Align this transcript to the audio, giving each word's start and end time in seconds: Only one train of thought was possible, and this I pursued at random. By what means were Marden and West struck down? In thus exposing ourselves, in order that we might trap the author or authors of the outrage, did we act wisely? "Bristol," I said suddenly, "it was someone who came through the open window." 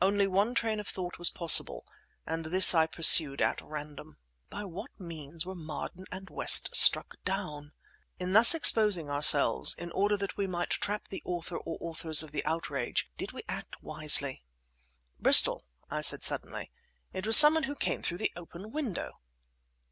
Only 0.00 0.28
one 0.28 0.54
train 0.54 0.78
of 0.78 0.86
thought 0.86 1.18
was 1.18 1.30
possible, 1.30 1.84
and 2.28 2.44
this 2.44 2.76
I 2.76 2.86
pursued 2.86 3.40
at 3.42 3.60
random. 3.60 4.18
By 4.48 4.62
what 4.62 4.92
means 5.00 5.44
were 5.44 5.56
Marden 5.56 6.04
and 6.12 6.30
West 6.30 6.76
struck 6.76 7.16
down? 7.24 7.72
In 8.20 8.34
thus 8.34 8.54
exposing 8.54 9.10
ourselves, 9.10 9.74
in 9.76 9.90
order 9.90 10.16
that 10.16 10.36
we 10.36 10.46
might 10.46 10.70
trap 10.70 11.08
the 11.08 11.22
author 11.24 11.56
or 11.56 11.76
authors 11.80 12.22
of 12.22 12.30
the 12.30 12.44
outrage, 12.44 13.08
did 13.18 13.32
we 13.32 13.42
act 13.48 13.82
wisely? 13.82 14.44
"Bristol," 15.18 15.64
I 15.90 16.02
said 16.02 16.22
suddenly, 16.22 16.70
"it 17.12 17.26
was 17.26 17.36
someone 17.36 17.64
who 17.64 17.74
came 17.74 18.00
through 18.00 18.18
the 18.18 18.30
open 18.36 18.70
window." 18.70 19.18